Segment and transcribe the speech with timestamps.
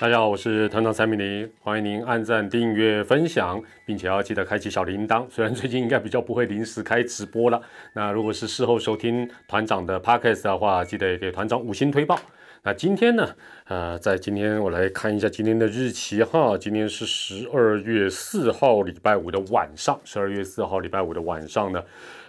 [0.00, 5.26] 大家好，我是团长蔡明林，欢迎您按赞、订阅、分享，并且要记得开启小铃铛。
[5.28, 7.60] 虽然最近应该比较不会临时开直播了，
[7.94, 12.16] 那如果是事后收听团长的 podcast 的话，记得给团长五星推报。
[12.62, 13.28] 那今天呢，
[13.64, 21.82] 呃，在今天我来看一下今天的日期哈，今天是十二月四号礼拜五的晚上，十二月四号礼拜五的晚上呢，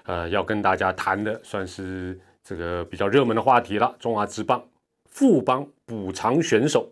[0.08, 4.60] 呃，要跟大家谈的算是这个比较热门的话题了，中华职棒
[5.08, 6.90] 富邦补偿选手。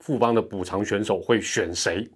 [0.00, 2.08] 富邦的补偿选手会选谁？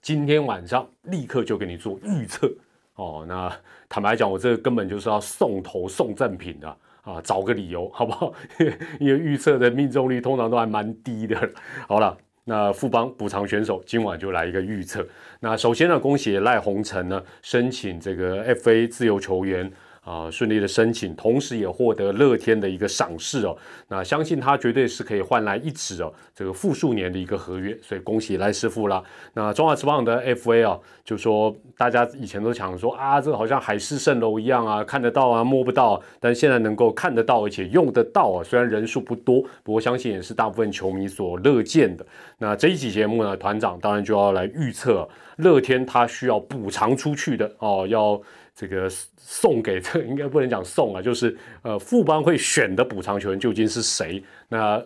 [0.00, 2.52] 今天晚上立刻就给你做预测
[2.94, 3.24] 哦。
[3.26, 3.50] 那
[3.88, 6.68] 坦白讲，我这个根本就是要送头送赠品的
[7.02, 8.32] 啊，找个理由好不好？
[9.00, 11.50] 因为预测的命中率通常都还蛮低的。
[11.88, 15.06] 好了，那富邦补偿选手今晚就来一个预测。
[15.40, 19.70] 那首先呢，恭喜赖鸿成呢申请这个 FA 自由球员。
[20.04, 23.56] 啊，顺利的申请，同时也获得乐天的一个赏识哦。
[23.88, 27.74] 那相信他绝对是可以换来一纸哦，这个复数年的一个合约。
[27.80, 29.02] 所以恭喜赖师傅啦。
[29.32, 35.98] 那中华职棒的 FA 啊，就说大家以前都讲说啊，这好像海市蜃楼一样啊，看得到啊，摸不到。
[36.20, 42.06] 但现在能够看得到，而且用得到啊，虽然人数不多，不过相信也是大部分球迷所乐见的。
[42.36, 48.20] 那这一集节目呢，团长当然就要来预测乐天他需要补偿出去的哦，要。
[48.54, 54.22] 这个送给这应该不能讲送啊，就是呃，富邦会选的补偿球员究竟是谁？
[54.48, 54.80] 那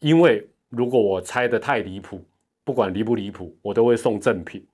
[0.00, 2.24] 因为如果我猜的太离谱，
[2.64, 4.66] 不管离不离谱，我都会送赠品，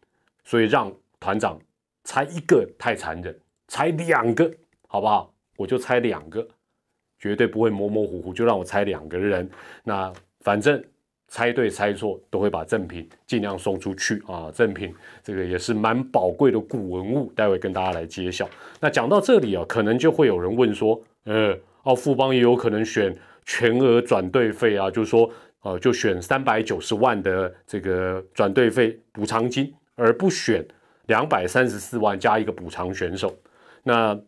[0.44, 1.60] 所以让团长
[2.04, 4.50] 猜一个太残忍，猜两个
[4.88, 5.32] 好不好？
[5.56, 6.46] 我就猜两个，
[7.18, 9.48] 绝对不会模模糊糊，就让我猜两个人。
[9.82, 10.82] 那反正。
[11.28, 14.50] 猜对猜错都会把赠品尽量送出去啊！
[14.52, 18.48] 赠品这个也是蛮宝贵的古文物，待会跟大家来揭晓。
[18.80, 25.28] 那讲到这里啊，可能就会有人问说，呃，奥富邦也有可能选全额转队费啊，就是说，
[25.62, 30.64] 呃，就选三百九十万的这个转队费补偿金，而不选
[31.06, 33.34] 两百三十四万加一个补偿选手。
[33.82, 34.18] 那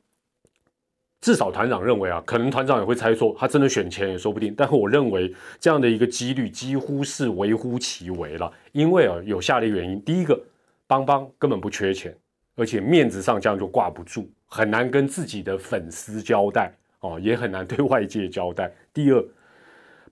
[1.26, 4.54] 至少团长认为啊，可能团长也会猜错，他真的选钱也说不定。
[4.56, 10.40] 但是我认为这样的一个几率几乎是微乎其微了，因为啊有下列原因：第一个，
[10.86, 12.16] 邦邦根本不缺钱，
[12.54, 18.72] 而且面子上这样就挂不住，很难跟自己的粉丝交代哦，也很难对外界交代。
[18.94, 19.24] 第二，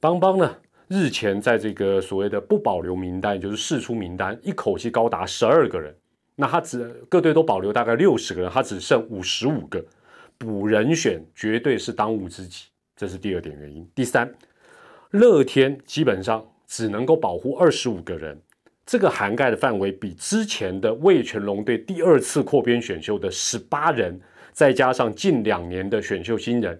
[0.00, 0.52] 邦邦呢
[0.88, 5.94] 日前在这个所谓的不保留名单，就是试出名单，一口气高达十二个人，
[6.34, 9.80] 那他只各队都保留大概六十个人，他只剩五十五个。
[10.38, 13.88] 补人选绝对是当务之急，这是第二点原因。
[13.94, 14.32] 第三，
[15.10, 18.38] 乐天基本上只能够保护二十五个人，
[18.84, 24.20] 这个涵盖的范围比之前的魏全龙队第二次扩编选秀的十八人，
[24.52, 26.78] 再加上近两年的选秀新人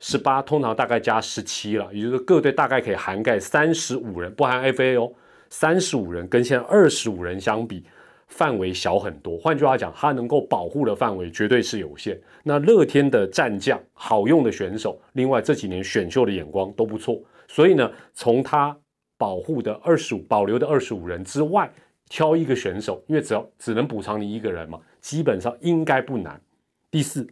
[0.00, 5.12] 十八，通常大概加十七了，也就是各队大概可以涵盖三十五人，不含 FA 哦，
[5.50, 7.84] 三十五人跟现在二十五人相比。
[8.28, 12.20] 范围小很多，换句话讲，它能够保护的范围绝对是有限。
[12.44, 18.76] 那乐天的战将好用的选手，另外这几年选秀的眼光都不错，所以呢，从他
[19.16, 21.68] 保护的二十五保留的二十五人之外，
[22.08, 26.40] 挑一个选手，因为只要只能补偿你一个人嘛，基本上应该不难。
[26.90, 27.26] 第四，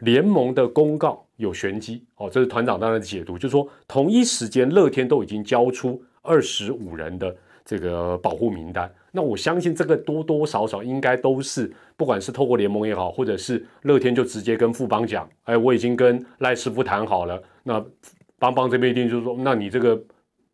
[0.00, 7.34] 联盟的公告有玄机哦，这是团长当然解读，就是说同一时间乐天都已经交出二十五人的。
[7.64, 17.84] 这个保护名单，那我相信这个多多少少应该都是，不管是透过联盟也好，或者是乐天就直接跟富邦讲，哎，我已经跟赖师傅谈好了，那
[18.38, 20.00] 邦邦这边一定就是说，那你这个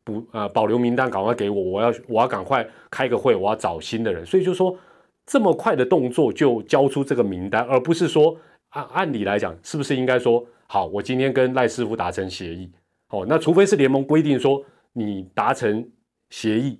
[0.04, 4.76] 补呃保留名单赶快给我，我要我要赶快开个会，我要找新的人，所以就说
[5.24, 8.36] 这么快的动作就交出这个名单，而不是说
[8.70, 12.70] 按按理来讲，是不是应该说好，我今天跟赖师傅达成协议，
[13.10, 14.62] 哦，那除非是联盟规定说
[14.92, 15.88] 你达成
[16.30, 16.78] 协议。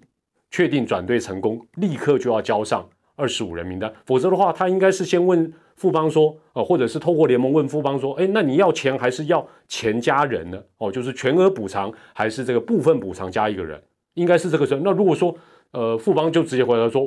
[0.57, 10.59] 确定转队成功，立刻就要交上二十五人名单，否则的话，他应该是先问富邦说，呃，或者是透过联盟问富邦说，哎，那你要钱还是要钱加人呢？
[10.79, 13.79] 哦，就是全额补偿还是这个部分补偿加一个人，
[14.15, 14.81] 应该是这个事。
[14.83, 15.37] 那如果说，
[15.73, 17.07] 呃，富邦就直接回答说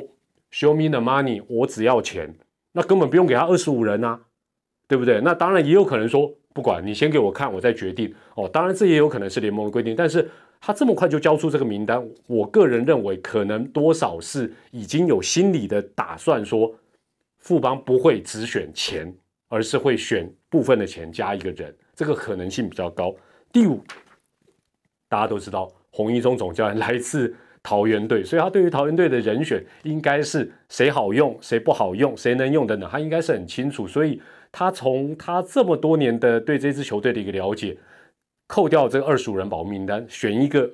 [0.52, 2.32] ，Show me the money，我只要钱，
[2.70, 4.20] 那根本不用给他二十五人啊，
[4.86, 5.20] 对不对？
[5.22, 8.14] 那当然也有可能说，不管你先给我看，我再决定。
[8.34, 10.28] 哦，当然这也有可能是联盟的规定，但是。
[10.62, 16.70] 他这么快就交出这个名单，我个人认为可能多少是已经有心理的打算，说
[17.38, 19.10] 富邦不会只选钱，
[19.48, 23.16] 而是会选部分的钱加一个人，这个可能性比较高。
[23.50, 23.82] 第五，
[25.08, 32.86] 大家都知道洪一中总教练来自桃园队，所以他对于桃园队的人选应该是谁好用，谁不好用，谁能用的呢？
[32.92, 34.20] 他应该是很清楚，所以
[34.52, 37.76] 他从他这么多年的对这支球队的一个了解。
[38.52, 40.68] 扣掉这个二十五人保名单，选一个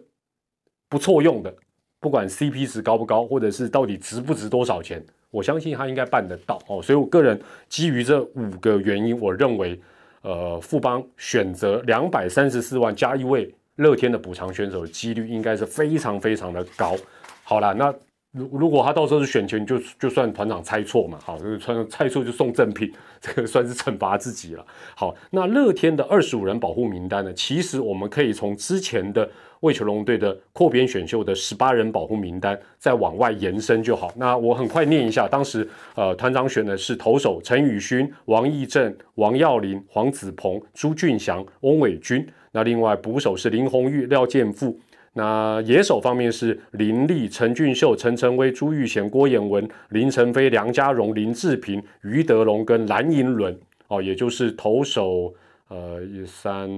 [0.89, 1.55] 不错用的、
[2.01, 6.81] 不管 CP 值高不高，或者是到底值不值多少钱，我相信他应该办得到哦。
[6.81, 7.39] 所以我个人
[7.69, 9.79] 基于这五个原因，我认为，
[10.23, 16.97] 呃，富邦选择两百三十四万加一位乐天的补偿选手几率应该是非常非常的高。
[17.43, 17.95] 好了，那。
[18.37, 24.65] 如如果他到时候是选前就就算团长猜错嘛，好，这个穿猜错就送赠品， 这个算是惩罚自己了。
[24.95, 27.33] 好，那乐天的二十五人保护名单呢？
[27.33, 29.27] 其实我们可以从之前的
[29.61, 34.13] 魏球龙队的扩编选秀的十八人保护名单再往外延伸就好。
[34.17, 42.27] 那我很快念一下，当时呃团长选的是投手陈宇勋、王义正、王耀林、黄子鹏、朱俊祥、翁伟君。
[42.53, 44.79] 那另外捕手是林红玉、廖建富。
[45.19, 53.59] 那野手方面是林立、陈俊秀、陈晨威、朱玉贤、郭彦文、林晨飞、梁家荣、林志平、于德龙跟蓝银伦
[53.89, 55.33] 哦，也就是投手
[55.69, 56.69] 呃三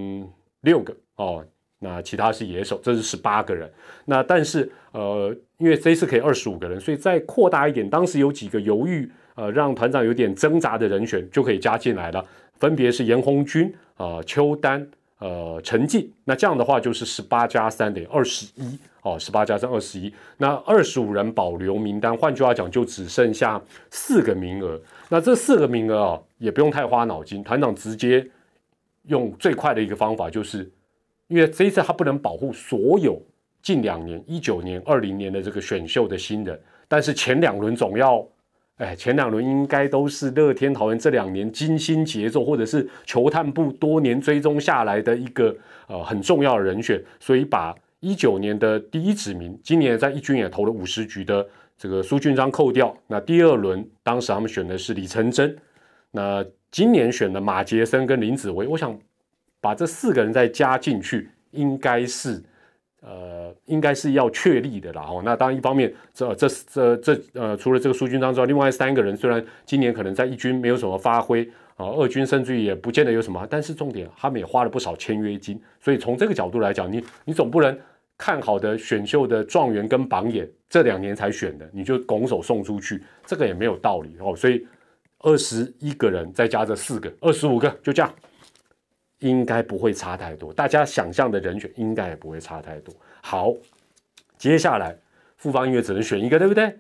[0.61, 1.45] 六个哦，
[1.81, 3.69] 那其他是野手，这是十八个人。
[4.05, 12.25] 那但是呃，因为这次可以二十五个人，所以再扩大一点，当时有几个犹豫呃，让团长有点挣扎的人选就可以加进来了，
[12.61, 14.89] 分别是严红军啊、邱丹。
[15.19, 20.13] 呃，成绩那这样的话就是十八加三等于二十一哦，十八加三二十一。
[20.37, 23.61] 那二十五人保留名单，换句话讲，就只剩下
[23.91, 24.81] 四个名额。
[25.09, 28.25] 那这四个名额啊，也不用太花脑筋，团长直接
[29.07, 30.71] 用最快的一个方法，就是
[31.27, 33.21] 因为这一次他不能保护所有
[33.61, 38.27] 近两年一九年、二零年的这个选秀的新人，但是前两轮总要。
[38.79, 45.55] 哎，前两轮应该都是乐天桃园这两年精心节奏，或者是球探部多年追踪下来的一个
[45.89, 51.45] 呃很重要的人选，所以把一九年的第一指名，今年在一军也投了五十局的
[51.77, 52.97] 这个苏俊章扣掉。
[53.09, 55.57] 那第二轮当时他们选的是李成真，
[56.13, 58.97] 那今年选的马杰森跟林子维，我想
[59.61, 62.43] 把这四个人再加进去，应该是。
[63.01, 65.03] 呃，应该是要确立的啦。
[65.03, 75.61] 哦，那当然，一方面，这这这这呃，除了这个苏军章之外，另外三个人虽然今年可能在一军没有什么发挥啊，二军甚至于也不见得有什么，但是重点，他们也花了不少签约金。
[75.81, 77.79] 所以从这个角度来讲，你你总不能
[78.17, 84.35] 看好的选秀的状元跟榜眼这两年才选的，你就拱手送出去，这个也没有道理哦。
[84.35, 84.67] 所以
[85.21, 88.13] 二十一个人再加这四个，二十五个，就这样。
[89.21, 92.95] 应该不会差太多，大家想象的人选应该也不会差太多。
[93.21, 93.53] 好，
[94.37, 94.97] 接下来
[95.37, 96.73] 复方音乐只能选一个，对不对？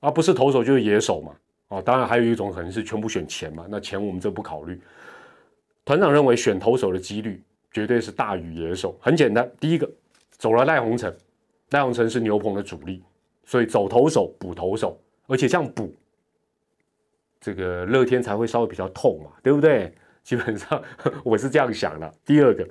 [0.00, 1.34] 而不是投手就是野手嘛。
[1.68, 3.66] 哦，当然还有一种可能是全部选钱嘛。
[3.68, 4.80] 那钱我们这不考虑。
[5.84, 8.96] 团长认为选投手的几率绝对是大于野手。
[9.00, 9.90] 很简单，第一个
[10.30, 11.14] 走了赖鸿成，
[11.70, 13.02] 赖鸿成是牛棚的主力，
[13.44, 15.94] 所以走投手补投手，而且这样补，
[17.40, 19.92] 这个乐天才会稍微比较痛嘛，对不对？
[20.24, 20.82] 基本上
[21.22, 22.12] 我是这样想的。
[22.24, 22.66] 第二个，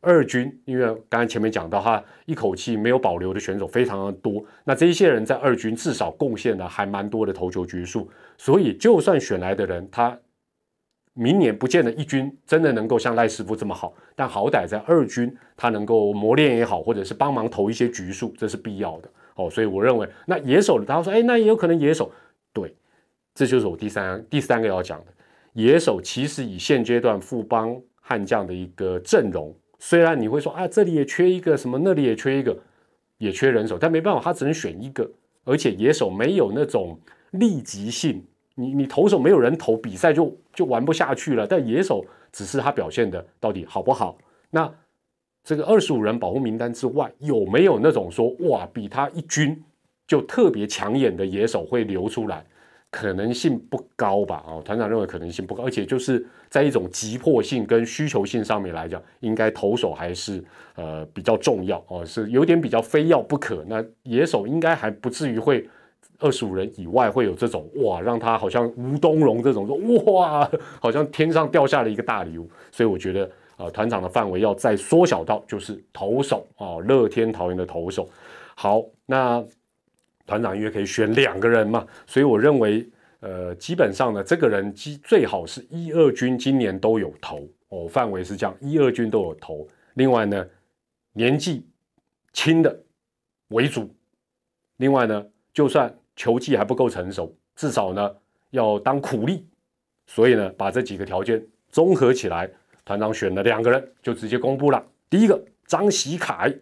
[0.00, 10.16] 二军，因为刚才前面讲到，他一口气没有保留的选手非常的多，那这一些人在二军至少贡献了还蛮多的投球局数，所以就算选来的人，他
[11.14, 19.50] 明年不见得一军真的能够像赖师傅这么好，但好歹在二军他能够磨练也好，或者是帮忙投一些局数，这是必要的哦。
[19.50, 22.12] 所以我认为，那野手，他说，哎，那也有可能野手，
[22.52, 22.74] 对，
[23.34, 25.06] 这就是我第三第三个要讲的。
[25.54, 32.56] 野手其实以现阶段富邦悍将的一个阵容，虽然你会说啊，这里也缺一个什么，那里也缺一个，
[33.18, 35.10] 也缺人手，但没办法，他只能选一个。
[35.44, 36.98] 而且野手没有那种
[37.32, 41.46] 立即性，你你投手没有人投，比赛就就玩不下去了。
[41.46, 44.18] 但野手只是他表现的到底好不好？
[44.50, 44.72] 那
[45.42, 49.60] 这个二十五人保护名单之外，有没有那种说哇，比他一军
[50.06, 52.44] 就特别抢眼的野手会流出来？
[52.90, 60.42] 可能性不高吧，哦，团长认为可能性不高，而且就是在一种急迫性跟需求性上面来讲，应该投手还是
[60.74, 63.64] 呃比较重要哦，是有点比较非要不可。
[63.68, 65.68] 那野手应该还不至于会
[66.18, 69.76] 二十五人以外会有这种哇，让他好像吴东荣这种说
[70.12, 72.50] 哇，好像天上掉下了一个大礼物。
[72.72, 78.08] 所以我觉得呃团长的范围要再缩小到就是投手哦，乐天桃园的投手。
[78.56, 79.44] 好，那。
[80.30, 89.66] 团长因为可以选两个人嘛，所以我认为，呃，基本上呢，这个人基最好是一二军今年都有投哦，范围是这样，一二军都有投。
[89.94, 90.46] 另外呢，
[91.14, 91.66] 年纪
[92.32, 92.80] 轻的
[93.48, 93.92] 为主。
[94.76, 98.14] 另外呢，就算球技还不够成熟，至少呢
[98.50, 99.44] 要当苦力。
[100.06, 102.48] 所以呢，把这几个条件综合起来，
[102.84, 104.80] 团长选了两个人，就直接公布了。
[105.08, 106.54] 第一个张喜凯，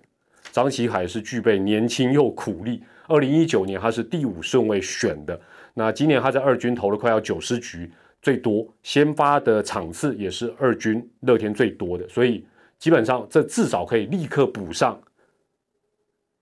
[0.53, 2.83] 张喜凯是具备年轻又苦力。
[3.07, 5.41] 二零一九年他是第五顺位选的，
[5.75, 7.91] 那今年他在二军投了快要九十局，
[8.21, 12.45] 最多先发的场次也是二军乐天最多的，所以
[12.79, 15.01] 基本上这至少可以立刻补上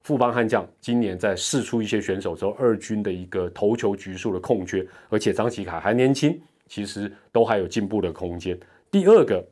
[0.03, 8.59] 富邦悍将今年在试出一些选手之后，二军的一个投球局数的空缺，而且张启凯还年轻，其实都还有进步的空间。
[8.91, 9.45] 第二个，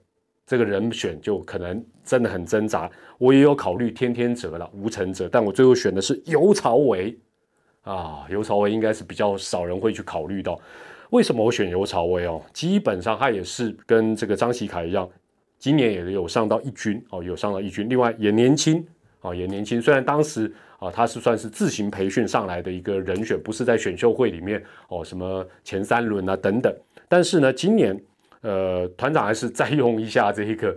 [0.47, 2.91] 这个人选就可能真的很挣扎。
[3.19, 7.17] 我也有考虑天天哲了，吴成哲，但我最后选的是尤朝伟
[7.83, 8.27] 啊。
[8.29, 10.61] 尤朝伟应该是比较少人会去考虑到。
[11.11, 12.43] 为什么我选尤朝伟哦？
[12.53, 15.09] 基本上他也是跟这个张启凯一样，
[15.59, 18.85] 今年也有上到一军哦，有上到一军，另外也年轻。
[19.21, 26.71] 啊，也年轻，虽然当时啊，他是算是自行培训上来的一个人选，不是在选秀会里面哦，什么前三轮啊等等。
[27.09, 27.99] 但是呢，今年
[28.45, 30.77] 呃，团长还是再用一下这一个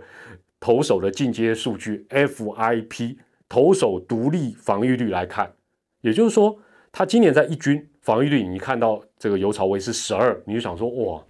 [0.58, 5.52] 投手的进阶数据 FIP 投手独立防御率来看，
[6.00, 6.58] 也就是说，
[6.90, 11.22] 他今年在一军防御率，你看到这个尤朝威是十二，你就想说哇，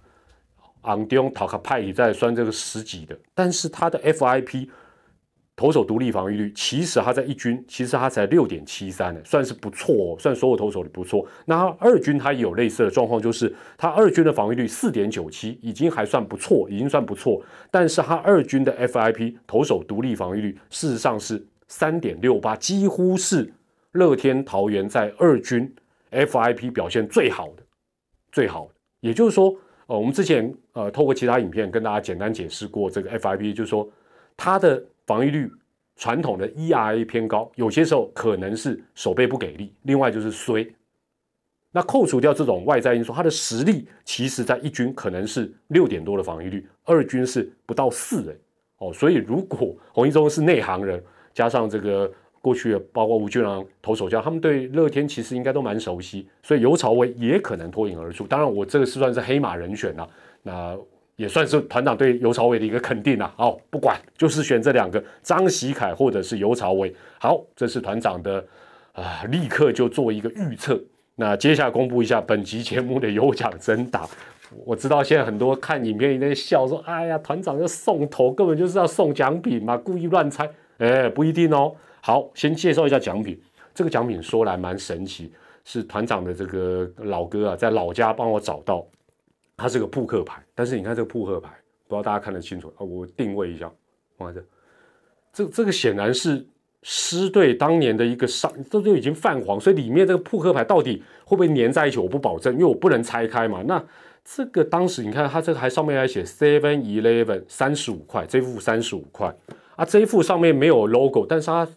[0.83, 4.69] 昂迪翁塔卡派里在算这个十几的，但是他的 FIP。
[5.59, 11.27] 投手独立防御率，其实他在一军，其实他才六点七三呢，算是不错哦，算所有投手里不错。
[11.43, 17.41] 那二军他也有类似的状况，就是他二军的防御率四点九七，已经还算不错，已经算不错。
[17.69, 23.51] 但是他二军的 FIP 投手独立防御率，事实上是三点六八，几乎是
[23.91, 25.69] 乐天桃园在二军
[26.11, 27.63] FIP 表现最好的，
[28.31, 28.71] 最好的。
[29.01, 29.53] 也就是说，
[29.87, 33.85] 呃，我们之前呃透过其他影片跟大家简单解释过这个 FIP，就是说
[34.37, 34.81] 它的。
[35.09, 35.51] 防御率
[35.95, 40.63] 传统的 ERA 偏高，有些时候可能是手背不给力，另外就是衰。
[41.71, 48.35] 那扣除掉这种外在因素，他的实力其实在一军可能是六点多的防御率，二军是不到四哎
[48.77, 48.93] 哦。
[48.93, 58.27] 所以如果洪一中是内行人，加上这个过去包括吴俊郎投手教，他们对乐天其实应该都蛮熟悉，所以尤朝威也可能脱颖而出。
[58.27, 60.07] 当然，我这个是算是黑马人选了。
[60.43, 60.77] 那。
[61.19, 63.29] 也算是团长对尤朝伟的一个肯定了。
[63.35, 66.95] 好，不管就是选这两个张喜凯或者是尤朝伟。
[67.19, 68.41] 好，这是团长的
[68.93, 70.81] 啊，立刻就做一个预测。
[71.15, 74.07] 那接下来公布一下本集节目的有奖征答。
[74.65, 80.49] 我知道现在很多看影片在笑说：“哎呀，团长要送头，根本就是要送奖品嘛，故意乱猜。”
[80.79, 81.75] 哎，不一定哦。
[81.99, 83.37] 好，先介绍一下奖品。
[83.75, 85.33] 这个奖品说来蛮神奇，
[85.65, 88.85] 是团长的这个老哥啊，在老家帮我找到。
[89.59, 91.49] 它是个扑克牌，但是你看这个扑克牌，
[91.87, 92.79] 不知道大家看得清楚啊？
[92.79, 93.69] 我定位一下，
[94.17, 94.47] 放在这。
[95.31, 96.43] 这这个显然是
[96.81, 103.61] 狮队当年的一个上，这就已经泛黄，所以里面这个扑克牌到底会不会粘在一起，我不保证，因为我不能拆开嘛。
[103.67, 103.83] 那
[104.25, 109.35] 这个当时你看，它这个还上面还写 Seven Eleven 三十五块，这副三十五块
[109.75, 111.67] 啊，这一副上面没有 logo，但是它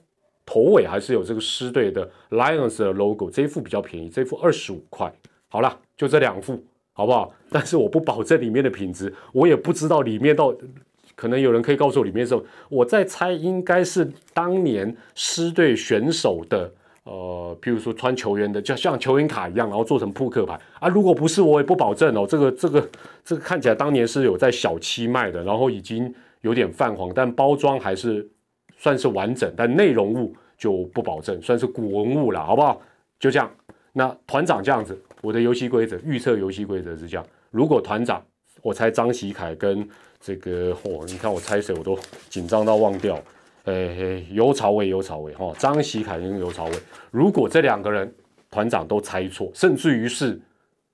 [0.47, 5.13] 头尾还是有这个狮队的 Lions 的 logo，这一副比较便宜，这一副二十五块。
[5.49, 6.63] 好了，就这两副。
[6.95, 7.33] 好不好？
[7.51, 10.55] 但是我不保证里面的品质，我也不知道里面到，
[11.15, 12.39] 可能有人可以告诉我里面是。
[12.69, 16.71] 我在猜，应该是当年狮队选手的，
[17.05, 20.89] 呃，譬如说穿球员的，就像球员卡一样，然后做成扑克牌啊。
[20.89, 22.27] 如果不是，我也不保证哦。
[22.29, 22.91] 这个这个
[23.25, 28.29] 这个看起来当年是有在小七卖的，然后已经有点泛黄，但包装还是
[28.77, 32.81] 算是完整，但内容物就不保证，算是古文物了，好不好？
[33.19, 33.51] 就这样。
[33.95, 35.01] 那团长这样子。
[35.23, 38.23] 我的游戏规则预测游戏规则是这样：如果团长，
[38.61, 39.89] 我猜张喜凯跟
[40.21, 41.99] 这个嚯，你看我猜谁我都
[42.29, 43.19] 紧张到忘掉。
[43.65, 46.73] 诶，尤朝伟，尤朝伟哈，张喜凯跟尤朝伟，
[47.13, 48.13] 如果这两个人
[48.51, 50.39] 团长都猜错，甚至于是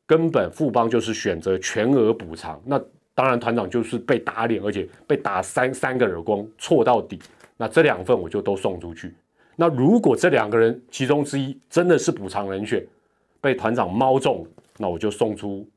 [0.07, 2.79] 根本富邦就是选择全额补偿，那
[3.15, 7.19] 当然团长就是被打脸，而且被打三三个耳光，错到底。
[7.57, 9.15] 那这两份我就都送出去。
[9.57, 12.87] 那如果这两个人其中之一真的是补偿人选，
[13.41, 14.47] 被团长猫中，
[14.79, 15.69] 那我就送出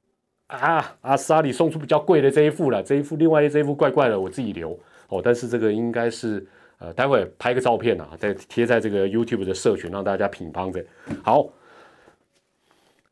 [0.48, 4.78] 啊阿萨里送出比较贵的这一副了，这一副另外这一副怪怪的，我自己留
[5.10, 5.22] 哦。
[5.24, 6.46] 但是这个应该是
[6.80, 10.84] 呃，待会拍个照片啊，再贴在这个 YouTube 的社群，让大家品乓着。
[11.24, 11.48] 好，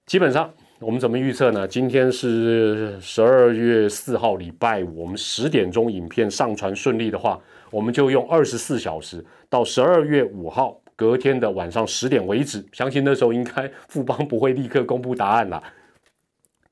[0.06, 1.68] 基本上我们怎么预测呢？
[1.68, 7.40] 今天是十二月四号，礼拜五，我们十点钟影片上传顺利的话，
[7.70, 10.82] 我们就用二十四小时到十二月五号。
[11.00, 15.64] 隔天的晚上十点为止，相信那时候应该富邦不会立刻公布答案了。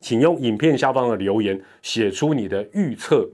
[0.01, 3.25] 请用影片下方的留言写出你的预测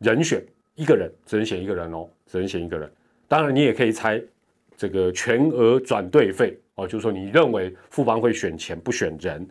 [0.00, 2.90] 人选，一个人只能选一个人哦，只能选一个人。
[3.28, 4.20] 当然，你也可以猜
[4.76, 9.48] 这个全额转队费哦，就是说你认为富邦会选钱不选人。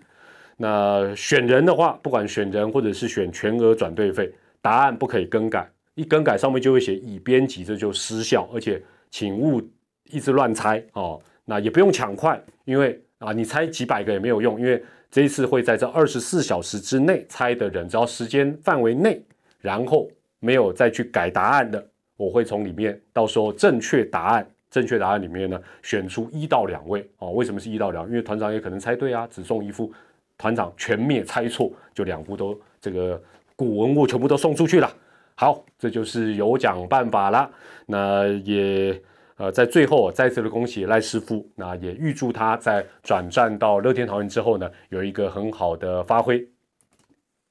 [0.57, 4.29] 那选人的话，不管选人或者是选全额转队费，
[4.61, 9.61] 答案不可以更改，一更改上面就会写已编辑，这就失效，而且请勿。
[10.09, 19.21] 一直乱猜哦，那也不用抢快，因为啊，你猜几百个也没有用，因为这一次会在这二十四小时之内猜的人，只要时间范围内，
[19.59, 21.85] 然后没有再去改答案的，
[22.17, 27.31] 我会从里面到时候正确答案正确答案里面呢，选出一到两位哦。
[27.31, 28.07] 为什么是一到两？
[28.07, 29.91] 因为团长也可能猜对啊，只送一副。
[30.37, 33.21] 团长全灭猜错，就两副都这个
[33.55, 34.91] 古文物全部都送出去了。
[35.35, 37.47] 好，这就是有奖办法了。
[37.85, 38.99] 那也
[39.41, 46.47] 呃，在最后再次的恭喜赖师傅，那也预祝他在转战到乐天桃园之后呢，有一个很好的发挥。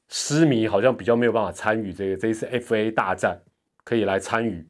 [0.08, 3.36] 诗迷好像比较没有办法参与这个这一次 FA 大战，
[3.82, 4.64] 可以来参与。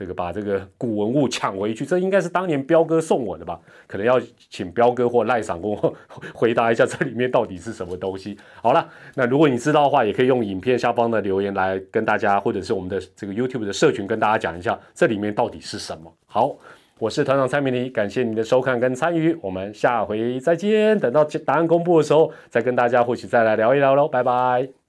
[0.00, 3.60] 这个把这个古文物抢回去，这应该是当年彪哥送我的吧？
[3.86, 5.76] 可能要请彪哥或赖赏公
[6.32, 8.34] 回答一下，这里面到底是什么东西？
[8.62, 16.10] 好了，那如果你知道的话，也可以用影片下方的留言来跟大家，或者是我们的这个 YouTube 的社群跟大家讲一下，这里面到底是什么？
[16.24, 16.56] 好，
[16.98, 20.98] 我是团长蔡明尼，感谢你的收看跟参与，我们下回再见。
[20.98, 24.79] 等到答案公布的时候，再跟大家或许再来聊一聊喽，拜拜。